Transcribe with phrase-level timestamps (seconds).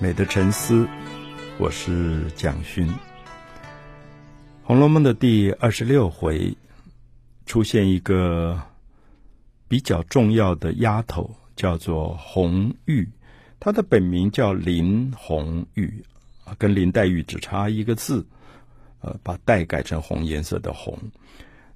[0.00, 0.86] 美的沉思，
[1.58, 2.86] 我是蒋勋。
[4.62, 6.56] 《红楼梦》的第二十六回
[7.46, 8.62] 出现一个
[9.66, 13.08] 比较重要的丫头，叫做红玉。
[13.58, 15.92] 她的本名叫林红玉，
[16.58, 18.24] 跟林黛玉只差一个字，
[19.00, 20.96] 呃，把“黛”改成红颜色的“红”。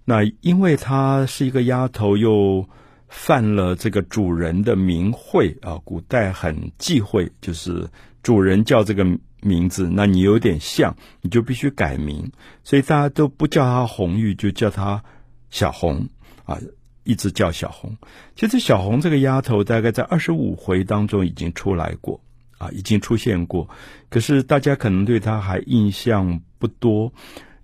[0.07, 2.64] 那因为她是一个丫头，又
[3.12, 7.88] 犯了这个主人的名讳啊，古代很忌讳，就是。
[8.22, 9.04] 主人叫这个
[9.40, 12.30] 名字，那你有点像，你就必须改名，
[12.62, 15.02] 所以大家都不叫她红玉，就叫她
[15.50, 16.08] 小红
[16.44, 16.57] 啊，
[17.02, 17.96] 一直叫小红。
[18.36, 22.21] 其实小红这个丫头，大概在二十五回当中已经出来过
[22.58, 23.68] 啊，已经出现过，
[24.08, 27.13] 可是大家可能对她还印象不多。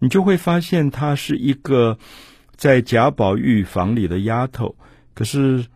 [0.01, 1.97] 你就会发现她是一个
[2.57, 4.75] 在贾宝玉房里的丫头，
[5.19, 5.67] 可是。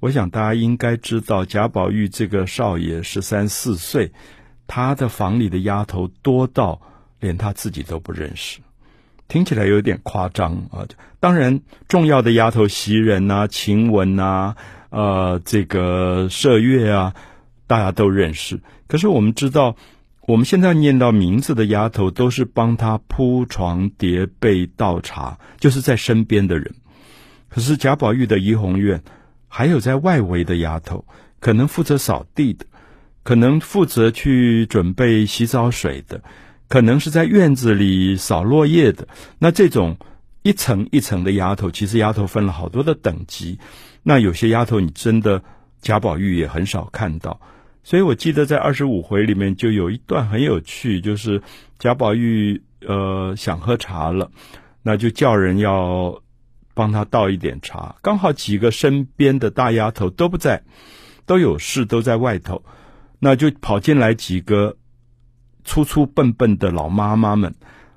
[0.00, 4.12] 我想大家应该知道，贾宝玉这个少爷十三四岁，
[4.68, 6.80] 他的房里的丫头多到
[7.18, 8.60] 连他自己都不认识，
[9.26, 10.86] 听起来有点夸张啊。
[11.18, 14.54] 当然，重要的丫头袭人啊、晴雯啊、
[14.90, 17.12] 呃，这个麝月啊，
[17.66, 18.60] 大家都认识。
[18.86, 19.74] 可是我们知道，
[20.28, 26.72] 我们现在念到名字的丫头，都是帮他铺床叠被倒茶，就是在身边的人。
[27.48, 29.02] 可是贾宝玉的怡红院。
[29.50, 31.06] 还有在外围的丫头，
[31.40, 32.66] 可能负责扫地的，
[33.22, 36.22] 可能负责去准备洗澡水的，
[36.68, 39.08] 可能是在院子里扫落叶的。
[39.38, 39.96] 那这种
[40.42, 43.58] 一层一层的丫头，其实丫头分了好多的等级。
[44.02, 45.42] 那有些丫头，你真的
[45.80, 47.40] 贾宝玉也很少看到。
[47.82, 51.40] 所以我记得在二十五回里面就有一段很有趣，就是
[51.78, 54.30] 贾宝玉呃想喝茶了，
[54.82, 56.20] 那就叫人要。
[56.78, 60.62] 帮他倒一点茶，刚好几个身边的大丫头都不在，
[61.26, 62.62] 都有事都在外头，
[63.18, 64.76] 那就跑进来几个
[65.64, 67.52] 粗粗笨笨的老妈妈们。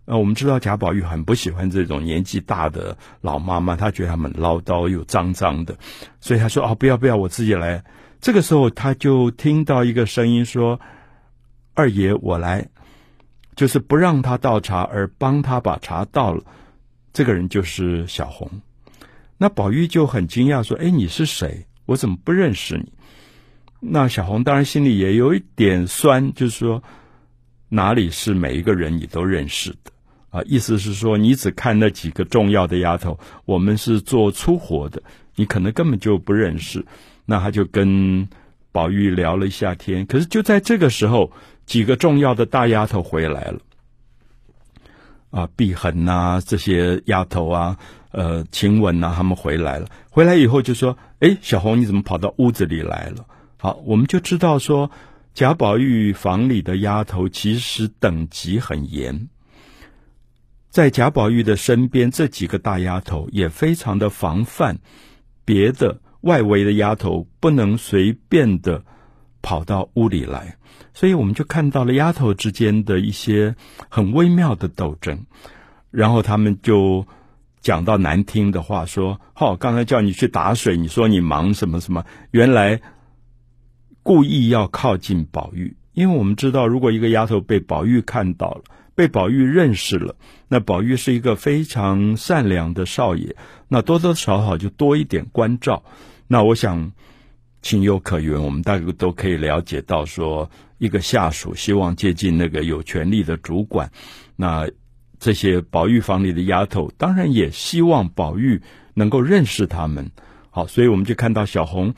[0.05, 5.77] 呃，我们知道贾宝玉很不喜欢这种年纪大的老妈妈，他觉得他们唠叨又脏脏的，
[6.19, 7.83] 所以他说：“哦，不要不要，我自己来。”
[8.19, 10.81] 这个时候他就听到一个声音说
[11.75, 12.67] ：“二爷，我来。”
[13.55, 16.43] 就是不让他倒茶，而帮他把茶倒了。
[17.13, 18.49] 这个人就是小红。
[19.41, 21.65] 那宝玉就很惊讶，说：“哎，你是谁？
[21.87, 22.91] 我怎么不认识你？”
[23.81, 26.83] 那小红当然心里也有一点酸，就是说，
[27.67, 29.91] 哪里是每一个人你都认识的
[30.29, 30.43] 啊？
[30.45, 35.01] 意思是说，你只看那几个重要的丫头，我们是做粗活的，
[35.35, 36.85] 你可能根本就不认识。
[37.25, 38.29] 那他就跟
[38.71, 41.31] 宝玉聊了一下天，可是就在这个时候，
[41.65, 43.59] 几个重要的大丫头回来了，
[45.31, 47.79] 啊，碧痕呐，这些丫头啊。
[48.11, 49.87] 呃，晴雯呐，他们回来了。
[50.09, 53.25] 回来以后就说：“哎，小红，你怎么跑到屋子里来了？”
[53.57, 54.91] 好，我们就知道说，
[55.33, 59.29] 贾宝玉房里的丫头其实等级很严。
[60.69, 64.79] 在贾宝玉的身边，这几个大丫头也非常的防范
[65.45, 68.83] 别的外围的丫头不能随便的
[69.41, 70.57] 跑到屋里来，
[70.93, 73.55] 所以我们就看到了丫头之间的一些
[73.87, 75.25] 很微妙的斗争，
[75.91, 77.07] 然后他们就。
[77.61, 82.05] 讲到难听的话，说：“好、刚才叫你去打水，你说你忙什么什么？
[82.31, 82.81] 原来
[84.01, 88.63] 故意要靠近宝玉，因为我们知道，如果一个丫头被宝玉看到了，
[88.95, 90.15] 被宝玉认识了，
[90.47, 93.35] 那宝玉是一个非常善良的少爷，
[93.67, 95.83] 那多多少少就多一点关照。
[96.27, 96.93] 那我想
[97.61, 100.49] 情有可原，我们大概都可以了解到，说
[100.79, 103.91] 一个下属希望接近那个有权力的主管，
[104.35, 104.67] 那。”
[105.21, 108.63] 这些宝玉房里的丫头，当然也希望宝玉
[108.95, 110.09] 能够认识他们。
[110.49, 111.93] 好，所以我们就看到小红，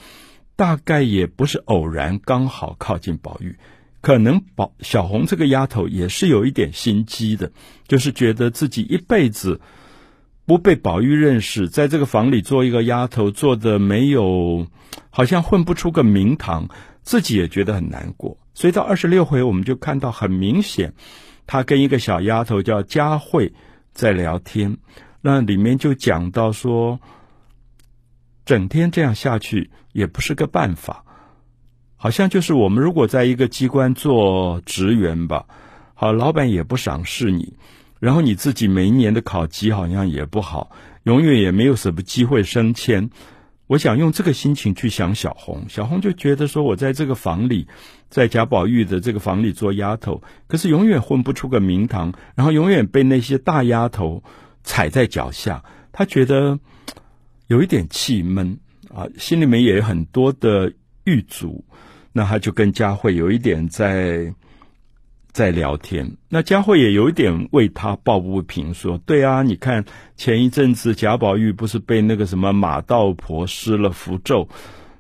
[0.58, 3.56] 大概也不是偶然，刚好靠近宝玉。
[4.02, 7.54] 可能宝小红这个丫头也是有一点心机的，
[7.88, 9.62] 就是觉得自己一辈子
[10.46, 14.68] 不被宝玉认识，在这个房里做一个丫头，做的没有，
[15.10, 16.68] 好像混不出个名堂，
[17.02, 18.38] 自己也觉得很难过。
[18.54, 20.94] 所以到二十六回，我们就看到很明显。
[21.46, 23.54] 他跟一个小丫头叫佳慧
[23.94, 24.78] 在聊天，
[25.22, 27.00] 那里面就讲到说，
[28.46, 31.06] 整天这样下去也不是个办法，
[31.96, 35.46] 好像就是我们如果在一个机关做职员吧，
[35.94, 37.58] 好，老板也不赏识你，
[38.00, 40.72] 然后你自己每一年的考级好像也不好，
[41.04, 43.10] 永远也没有什么机会升迁。
[43.74, 47.68] 我想用这个心情去想小红，小红就觉得说，我在这个房里，
[48.08, 54.24] 在贾宝玉的这个房里做丫头，可是永远混不出个名堂，然后永远被那些大丫头
[54.64, 56.60] 踩在脚下，她觉得
[57.48, 58.60] 有一点气闷
[58.94, 60.72] 啊，心里面也有很多的
[61.06, 61.66] 郁卒。
[62.12, 64.32] 那她就跟佳慧有一点在
[65.34, 66.16] 在聊天。
[66.30, 69.84] 那佳慧也有点为他抱不平，说：“对啊，你看
[70.16, 74.48] 前一阵子贾宝玉不是被那个什么马道婆施了符咒，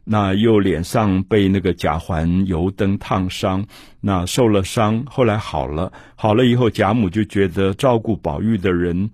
[0.03, 3.68] 那又脸上被那个贾环油灯烫伤，
[4.01, 9.12] 那受了伤，后来好了，好了以后，贾母就觉得照顾宝玉的人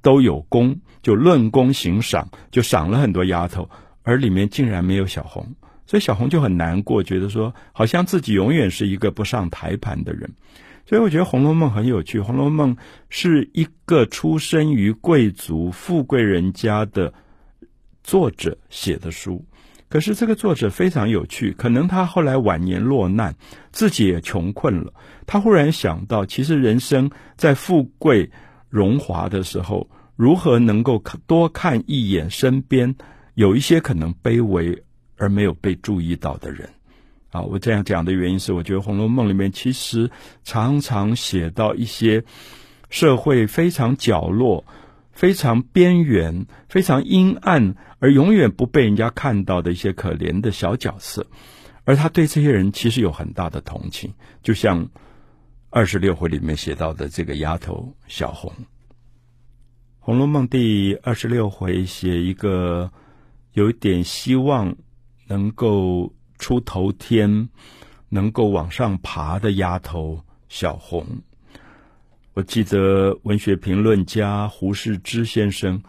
[0.00, 3.68] 都有功，就论功行赏，就赏了很多丫头。”
[4.04, 5.54] 而里面竟然没有小红，
[5.92, 10.32] 所以小红就很难过，觉得说好像自己永远是一个不上台盘的人。
[10.86, 12.76] 所以我觉得《红楼梦》很有趣，《红楼梦》
[13.10, 17.12] 是一个出身于贵族富贵人家的
[18.02, 19.44] 作者写的书。
[19.90, 23.34] 可是这个作者非常有趣，可能他后来晚年落难，
[23.70, 24.94] 自己也穷困了，
[25.26, 28.30] 他忽然想到，其实人生在富贵
[28.70, 32.94] 荣华的时候，如何能够多看一眼身边。
[33.34, 34.82] 有一些可能卑微
[35.22, 36.68] 而没有被注意到的人，
[37.30, 40.10] 啊，我这样讲的原因是，我觉得《红楼梦》里面其实
[40.42, 42.24] 常常写到一些
[42.90, 44.64] 社会非常角落、
[45.12, 51.24] 非常边缘、非常阴暗而永远不被人家看到的一些可怜的小角色，
[51.84, 54.88] 而他对这些人其实有很大的同情，就像
[55.70, 58.50] 二十六回里面写到的这个丫头小红，
[60.00, 62.90] 《红楼梦》第二十六回写一个。
[63.54, 64.76] 有一点希望
[65.32, 67.48] 能够出头天，
[68.10, 71.22] 能够往上爬的丫头小红。
[72.34, 75.82] 我记得文学评论家胡适之先生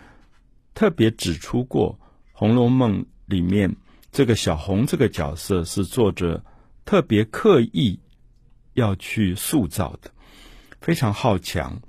[0.74, 2.00] 特别指出过，
[2.32, 3.76] 《红楼梦》里面
[4.14, 6.46] 这个小红这个角色是作者
[6.86, 8.00] 特别刻意
[8.76, 10.10] 要去塑造的，
[10.80, 11.82] 非常好强。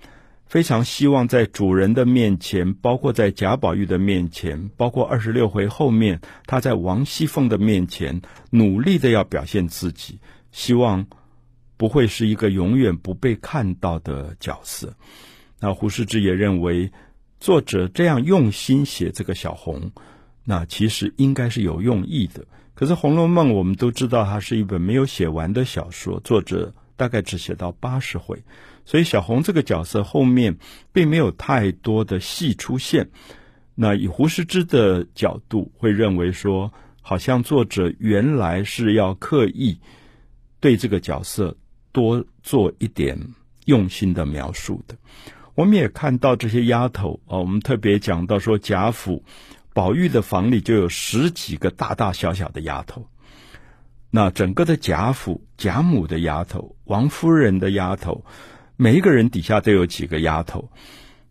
[0.54, 10.20] 非常希望在主人的面前，包括在贾宝玉的面前，包括二十六回后面，他在王熙凤的面前，努力的要表现自己，
[10.52, 11.04] 希望
[11.76, 14.94] 不会是一个永远不被看到的角色。
[15.58, 16.92] 那胡适之也认为，
[17.40, 19.90] 作者这样用心写这个小红，
[20.44, 22.46] 那其实应该是有用意的。
[22.74, 28.40] 可是《红楼梦》我们都知道，它是一本没有写完的小说，作者大概只写到八十回。
[28.84, 30.56] 所以小红这个角色后面
[30.92, 33.10] 并没有太多的戏出现。
[33.74, 36.72] 那以胡适之的角度会认为说，
[37.02, 39.80] 好像作者原来是要刻意
[40.60, 41.56] 对这个角色
[41.90, 43.18] 多做一点
[43.64, 44.96] 用心的描述的。
[45.54, 49.24] 我们也看到这些丫头啊，我们特别讲到说，贾府
[49.72, 53.08] 宝玉的房里就有十几个大大小小的丫头。
[54.10, 58.24] 那整个的贾府，贾母的丫头，王夫人的丫头。
[58.76, 60.70] 每一个人底下都有几个丫头，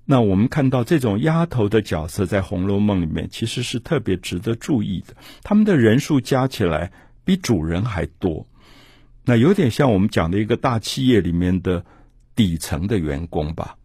[0.06, 5.14] 那我们看到这种丫头的角色在《红楼梦》里面其实是特别值得注意的。
[5.44, 6.92] 他们的人数加起来
[7.26, 8.48] 比主人还多，
[9.26, 11.86] 那有点像我们讲的一个大企业里面的
[12.36, 13.78] 底层的员工吧。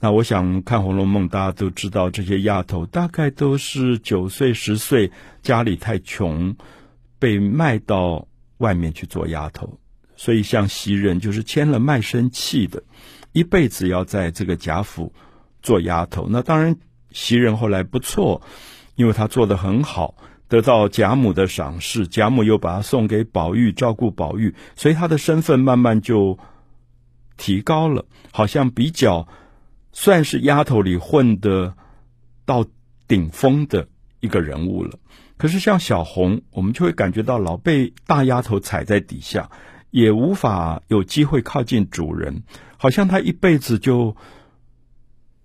[0.00, 5.10] 那我想看《红楼梦》，大家都知道这些丫头大概都是九岁、十岁，
[5.42, 6.54] 家里太穷，
[7.18, 8.28] 被卖到
[8.58, 9.78] 外面去做丫头。
[10.24, 12.82] 所以，像袭人就是签了卖身契的，
[13.32, 15.12] 一辈子要在这个贾府
[15.60, 16.26] 做丫头。
[16.30, 16.74] 那当然，
[17.10, 18.40] 袭人后来不错，
[18.96, 20.14] 因为她做得很好，
[20.48, 26.38] 得到贾母的赏识，贾母又把她送给宝玉照顾宝玉，所以她的身份慢慢就
[27.36, 29.28] 提高了，好像比较
[29.92, 31.76] 算是丫头里混得
[32.46, 32.64] 到
[33.06, 33.86] 顶峰的
[34.20, 34.98] 一个人物了。
[35.36, 39.50] 可是像小红，我们就会感觉到老被大丫头踩在底下。
[39.94, 42.42] 也无法有机会靠近主人，
[42.78, 44.16] 好像他一辈子就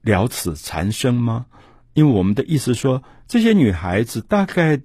[0.02, 1.46] 了此残生吗？
[1.94, 4.82] 因为我们的意思说，这些女孩子大概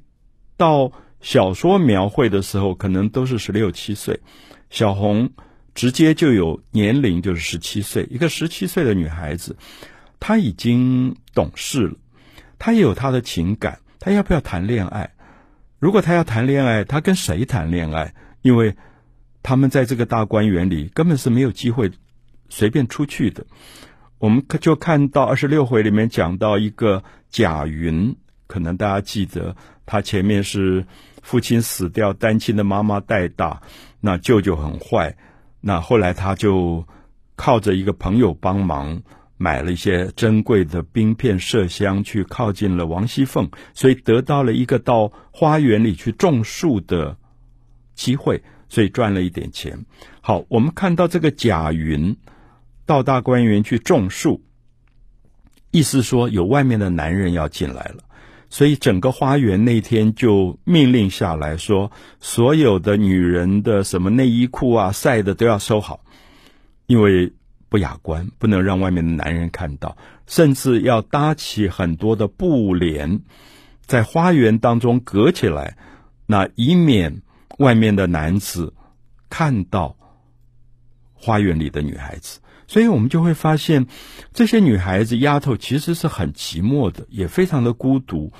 [0.59, 0.92] 到
[1.23, 4.21] 小说描绘的时候，可能都是十六七岁。
[4.68, 5.30] 小红
[5.75, 8.06] 直接就有年龄，就是十七岁。
[8.11, 9.56] 一个十七岁的女孩子，
[10.21, 11.97] 她已经懂事了，
[12.59, 15.14] 她也有她的情感，她要不要谈恋爱？
[15.78, 18.14] 如果她要谈恋爱，她跟谁谈恋爱？
[18.42, 18.76] 因为
[19.45, 21.93] 他们在这个大观园里根本是没有机会
[22.49, 23.47] 随便出去的。
[24.19, 30.87] 我们就看到二十六回里面讲到一个贾云，可能大家记得，他前面是
[31.23, 33.61] 父亲死掉，单亲的妈妈带大，
[34.01, 35.15] 那舅舅很坏，
[35.61, 36.87] 那后来他就
[37.37, 39.03] 靠着一个朋友帮忙，
[39.37, 47.19] 买了一些珍贵的冰片麝香，去靠近了王熙凤，所以得到了一个到花园里去种树的
[47.95, 48.43] 机会。
[48.75, 49.87] 所以赚了一点钱。
[50.21, 52.16] 好，我们看到这个贾云
[52.87, 54.43] 到大观园去种树，
[55.71, 58.02] 意思说有外面的男人要进来了。
[58.50, 66.00] 所以整个花园那天就命令下来说，所有的女人的什么内衣裤啊、晒的都要收好，
[66.87, 67.33] 因为
[67.69, 73.21] 不雅观，不能让外面的男人看到，甚至要搭起很多的布帘，
[73.87, 75.76] 在花园当中隔起来，
[76.26, 77.23] 那以免
[77.59, 78.73] 外面的男子
[79.29, 79.97] 看到
[81.13, 82.41] 花园里的女孩子。
[82.67, 83.87] 所以我们就会发现，
[84.33, 88.33] 这些女孩子、丫头其实是很寂寞的，也非常的孤独。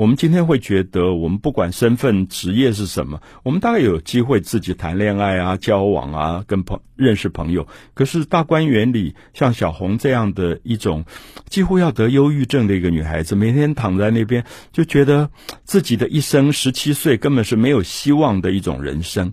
[0.00, 7.68] 我们今天会觉得，我们不管身份、职业是什么，我们大概有机会自己谈恋爱啊、交往啊、跟朋认识朋友。
[7.92, 11.04] 可是大观园里，像小红这样的一种
[11.50, 14.42] 几乎要得忧郁症的一个女孩子，每天躺在那边，
[14.72, 15.28] 就觉得
[15.64, 19.30] 自己的一生十七岁根本是没有希望的一种人生。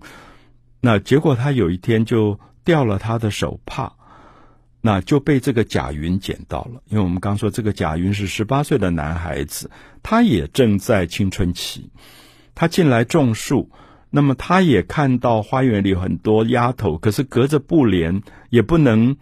[0.81, 3.93] 那结果她有一天就掉了她的手帕。
[4.81, 9.69] 那就被这个贾云捡到了，因为我们刚说这个贾云是十八岁的男孩子，
[10.03, 11.89] 他也正在青春期，
[12.55, 13.69] 他进来种树，
[14.10, 19.17] 那么他也看到花园里很多丫头，可是隔着布帘也不能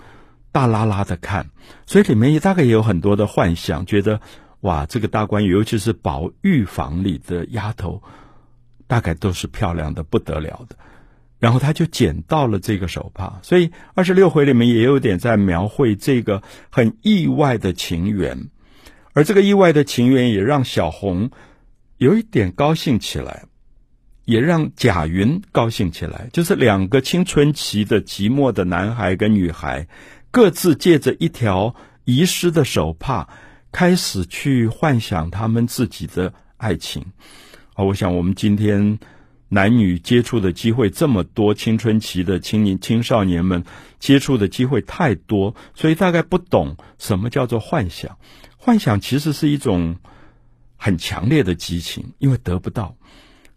[0.51, 1.49] 大拉拉的看，
[1.85, 4.19] 所以里面也大概也有很多的幻想，觉得
[4.61, 8.03] 哇，这个大观园，尤其是宝玉房里的丫头，
[8.87, 10.75] 大概都是漂亮的不得了的。
[11.45, 18.49] 然后他就捡到了这个手帕，所以二十六回里面也有点在描绘这个很意外的情缘，
[19.13, 21.29] 而这个意外的情缘也让小红
[21.97, 23.43] 有一点高兴起来，
[24.23, 29.87] 也让贾云高兴起来，就是两个青春期的寂寞的男孩跟女孩，
[30.31, 31.75] 各自借着一条
[32.05, 33.29] 遗失的手帕，
[33.71, 37.05] 开始去幻想他们自己的爱情。
[37.75, 38.97] 啊，我想我们今天。
[39.55, 43.63] 男女接触的机会这么多，青春期的青年青少年们
[43.99, 48.17] 接触的机会太多，所以大概不懂什么叫做幻想。
[48.57, 49.95] 幻想其实是一种
[50.75, 52.97] 很强烈的激情，因为得不到，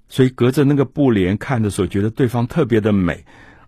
[0.09, 3.25] 所以隔着那个布帘看的时候，觉得对方特别的美。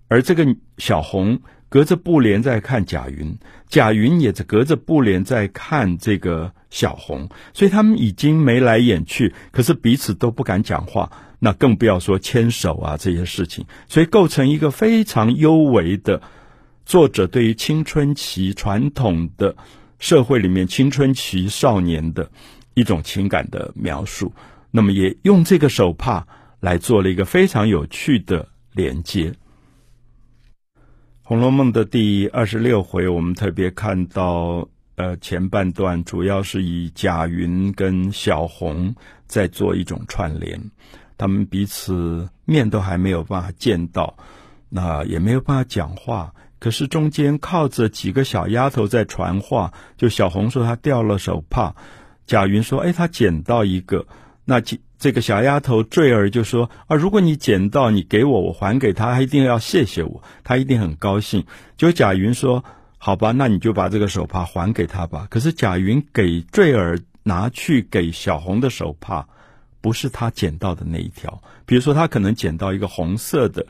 [0.07, 0.47] 而这个
[0.79, 11.11] 小红隔着布帘在看贾云，贾云也是隔着布帘在看这个小红，所以他们已经眉来眼去，可是彼此都不敢讲话。
[11.43, 16.21] 那更不要说牵手啊这些事情，所以构成一个非常幽微的
[16.85, 19.57] 作者对于青春期传统的
[19.99, 22.31] 社会里面青春期少年的
[22.75, 24.35] 一种情感的描述。
[24.71, 26.27] 那么也用这个手帕
[26.61, 29.31] 来做了一个非常有趣的连接。
[31.31, 38.93] 《红楼梦》的第二十六回，我们特别看到，呃，前半段主要是以贾云跟小红
[39.29, 40.61] 在做一种串联。
[41.17, 44.17] 他们彼此面都还没有办法见到，
[44.69, 46.35] 那也没有办法讲话。
[46.59, 51.77] 可是中间靠着几个小丫头在传话，就小红说她掉了手帕，
[52.27, 54.05] 贾云说：“哎，她捡到一个。”
[54.45, 54.61] 那
[55.01, 61.45] 这个小丫头坠儿就说：“啊，如果你捡到，你给我，我还给他，他一定要谢谢我，他一定很高兴。”
[61.77, 62.65] 就贾云说
[62.99, 69.27] ：“好吧，那你就把这个手帕还给他吧。”可是贾云给坠儿拿去给小红的手帕。
[69.83, 73.67] 不是他捡到的那一条，比如说他可能捡到一个红色的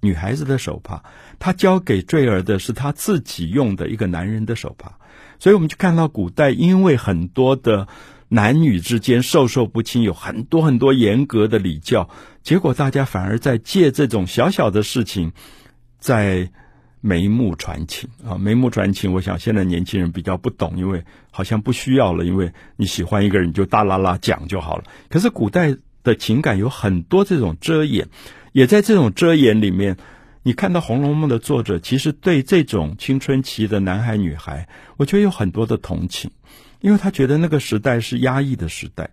[0.00, 1.04] 女孩子的手帕，
[1.38, 4.98] 他交给坠儿的是他自己用的一个男人的手帕，
[5.38, 7.86] 所以我们就看到古代因为很多的
[8.28, 12.08] 男女之间授受不亲，有很多很多严格的礼教，
[12.42, 15.32] 结果大家反而在借这种小小的事情
[15.98, 16.50] 在。
[17.00, 24.82] 眉目传情啊，眉目传情，我想现在年轻人比较不懂，因为好像不需要了，因为你喜欢一个人，你就大啦啦讲就好了。
[25.08, 28.08] 可是古代的情感有很多这种遮掩，
[28.50, 29.96] 也在这种遮掩里面，
[30.42, 36.32] 你看到《红楼梦》的作者其实对这种青春期的男孩女孩，我觉得有很多的同情，
[36.80, 39.10] 因为他觉得那个时代是压抑的时代，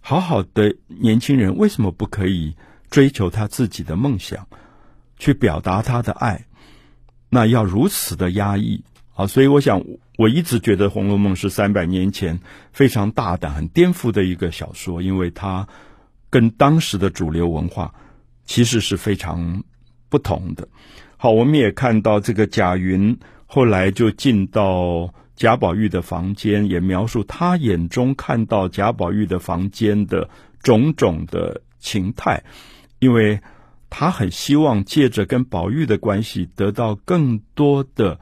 [0.00, 2.54] 好好的年轻人为什么不可以
[2.90, 4.46] 追求他自己的梦想，
[5.18, 6.46] 去表达他的爱？
[7.28, 9.82] 那要如此的压抑啊，所以我想，
[10.16, 12.38] 我一直觉得《红楼梦》是三百年前
[12.72, 15.66] 非常大胆、很颠覆的一个小说，因为它
[16.30, 17.94] 跟当时的主流文化
[18.44, 19.64] 其实是非常
[20.08, 20.68] 不同的。
[21.16, 30.28] 好，我们也看到这个贾云后来就进到贾宝玉的房间，也描述他眼中看到贾宝玉的房间的
[30.62, 32.42] 种种的情态，
[32.98, 33.38] 因为。
[33.88, 38.18] 他很希望借着跟宝玉的关系，得到更多的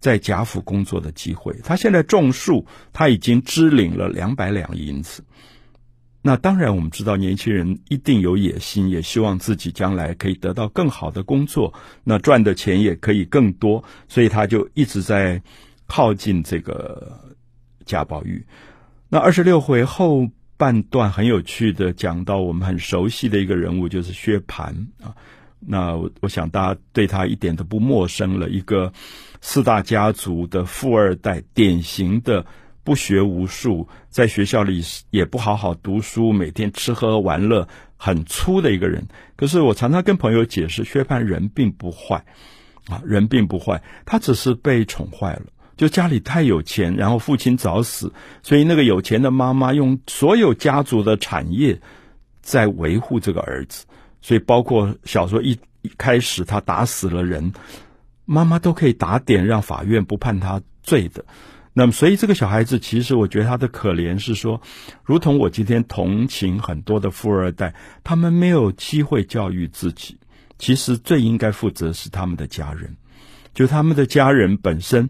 [0.00, 1.54] 在贾府工作的机会。
[1.62, 5.22] 他现在种树，他已经支领了两百两银子。
[6.20, 15.40] 那当然，我们知道年轻人一定有野心，也希望自己将来可以得到更好的工作，那赚的钱也可以更多，所以他就一直在
[15.88, 17.18] 靠近这个
[17.84, 18.46] 贾宝玉。
[19.08, 24.64] 那二十六回后半段很有趣的讲到我们很熟悉的一个人物，就是薛蟠
[25.02, 25.16] 啊。
[25.60, 28.92] 那我我想大家对他一点都不陌生了，一个
[29.40, 32.46] 四大家族的富二代，典型的
[32.84, 37.66] 不学无术，在学校里也不好好读书，每天吃喝玩乐，
[37.96, 39.04] 很粗的一个人。
[39.36, 42.24] 可是我常常跟朋友解释，薛蟠人并不坏
[42.88, 45.42] 啊，人并不坏，他只是被宠坏了。
[45.78, 51.80] 就家里太有钱，然后父亲早死，所以那个有钱的妈妈用所有家族的产业
[52.42, 53.86] 在维护这个儿子，
[54.20, 57.52] 所以包括小说一一开始他打死了人，
[58.24, 61.24] 妈妈都可以打点让法院不判他罪的。
[61.74, 64.60] 那么，所以这个小孩子其实我觉得他的可怜是说，
[65.04, 70.18] 如同我今天同情很多的富二代，他们没有机会教育自己，
[70.58, 72.96] 其实最应该负责是他们的家人，
[73.54, 75.08] 就他们的家人本身。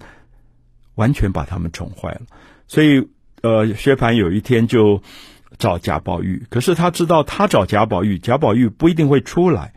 [0.98, 2.22] 完全把他们宠坏了，
[2.66, 3.08] 所以
[3.40, 5.00] 呃，薛蟠有一天就
[5.56, 9.74] 找贾宝玉，可是他知道他找贾宝玉，贾宝玉不一定会出来，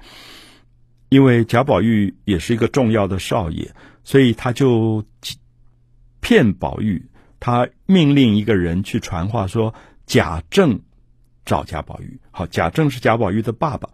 [1.09, 3.69] 因为贾宝玉也是一个重要的少爷，
[4.03, 5.05] 所以他就
[6.21, 7.05] 骗宝玉，
[7.39, 9.75] 他命令一个人去传话说
[10.07, 10.81] 贾政
[11.45, 12.19] 找贾宝玉。
[12.31, 13.89] 好，贾政是贾宝玉的爸爸，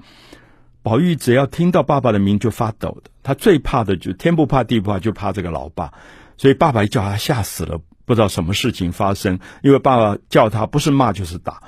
[0.82, 5.92] 宝玉只要听到爸爸的名就发抖的，他最怕的就天不怕地不怕，就怕这个老爸。
[6.38, 11.62] 所以爸爸一叫他吓死了，不知道什么事情发生，因为爸爸叫他不是骂就是打，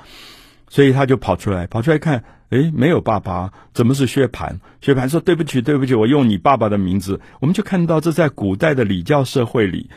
[0.68, 4.58] 所以他就跑出来，跑出来看，诶，没有爸爸，怎么是薛蟠？
[4.80, 9.90] 薛蟠说：“对不起，对不起，我用你爸爸的名字。”我们就看到这在古代的礼教社会里，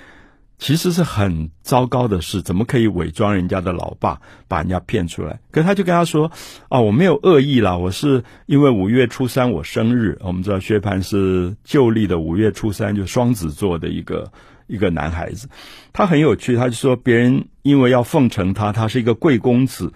[0.57, 5.39] 其实是很糟糕的事，怎么可以伪装人家的老爸，把人家骗出来？
[5.51, 6.31] 可他就跟他说
[6.69, 10.17] ：“啊，我没有恶意啦，我是因为五月初三我生日。
[10.21, 14.31] 我们知道薛蟠是旧历的五月初三，就双子座的一个。”
[14.67, 15.49] 一个男孩子，
[15.91, 19.91] 他很有趣，他就说别人因为要奉承他，他是一个贵公子，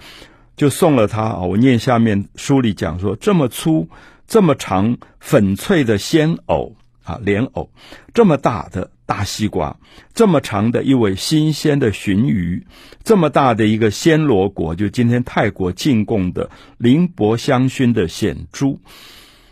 [0.56, 1.42] 就送了他啊。
[1.42, 3.90] 我念下面书里讲说，这么粗、
[4.28, 7.70] 这么长、粉翠的鲜藕啊，莲藕，
[8.14, 9.78] 这么大的大西瓜，
[10.14, 12.68] 这么长的一尾新鲜的鲟鱼，
[13.04, 16.50] 这么大的一个暹罗果，就今天泰国进贡的
[16.80, 18.82] 綾柏香薰的显珠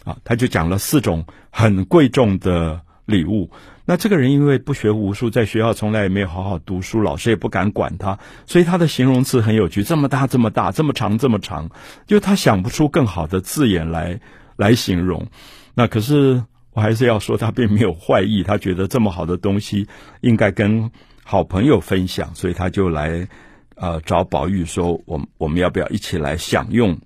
[0.04, 3.50] 啊，他就讲了四种很贵重的礼物。
[3.86, 8.18] 那这个人因为不学无术，在学校从来也没有好好读书，老师也不敢管他，
[8.48, 11.70] 所以他的形容词很有趣，这么大，这么大，这么长，这么长，
[12.08, 14.20] 就他想不出更好的字眼来
[14.56, 15.28] 来形容。
[15.76, 19.88] 那可是我还是要说，他并没有坏意，他觉得这么好的东西
[20.22, 20.90] 应该跟
[21.24, 23.28] 好朋友分享，所以他就来
[23.76, 26.98] 呃找宝玉说，我我们要不要一起来享用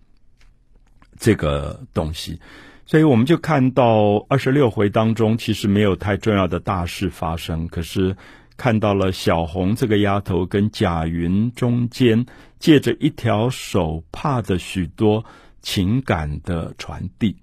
[1.20, 2.40] 这个东西？
[2.90, 8.18] 所以我们就看到二十六回当中，其实没有太重要的大事发生，可是
[8.58, 12.26] 看到了小红这个丫头跟贾云中间
[12.58, 15.24] 借着一条手帕的许多
[15.62, 17.36] 情感的传递。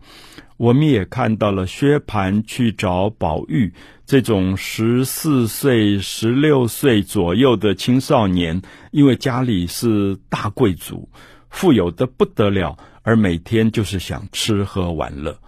[0.57, 3.73] 我们也看到了薛蟠去找宝玉
[4.05, 11.09] 这种十四岁、十六岁左右的青少年，因为家里是大贵族，
[11.51, 12.77] 富有的不得了。
[13.07, 15.39] 而每天就是想吃喝玩乐，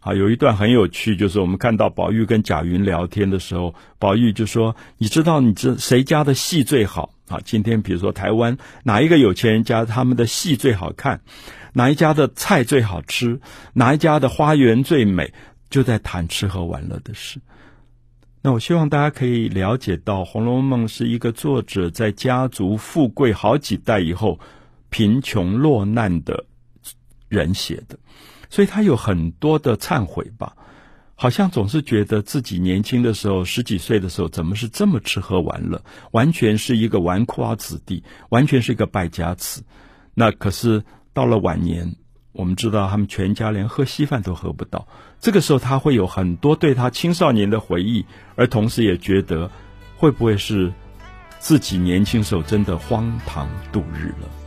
[0.00, 7.14] 啊，有一段很有趣，就是我们看到宝玉跟贾云聊天的时候，宝玉就说：“你知道你这谁家的戏最好？
[7.28, 11.20] 啊，今天比如说台湾哪一个有钱人家他们的戏最好看，
[11.72, 13.40] 哪一家的菜最好吃，
[13.74, 15.32] 哪一家的花园最美，
[15.70, 17.40] 就在谈吃喝玩乐的事。”
[18.42, 24.40] 那我希望大家可以了解到，《红楼梦》是一个作者在家族富贵好几代以后，
[24.90, 26.44] 贫穷落难的。
[27.28, 27.98] 人写的，
[28.50, 30.56] 所以他有很多的忏悔吧，
[31.14, 35.82] 好像总是觉得自己年轻的时候，十几岁的时候，怎么是这么吃喝玩乐，
[36.12, 39.64] 完全是一个纨绔子弟，完全是一个败家子。
[40.14, 41.96] 那可是到了晚年，
[42.32, 44.86] 我们知道他们全家连喝稀饭都喝不到，
[45.20, 48.04] 这个时候他会有很多对他青少年的回忆，
[48.36, 49.50] 而同时也觉得
[49.96, 50.72] 会不会是
[51.38, 54.43] 自己年轻时候真的荒唐度日了。